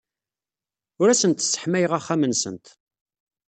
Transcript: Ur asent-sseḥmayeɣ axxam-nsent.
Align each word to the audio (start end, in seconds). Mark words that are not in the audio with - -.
Ur 1.01 1.07
asent-sseḥmayeɣ 1.09 1.91
axxam-nsent. 1.99 2.65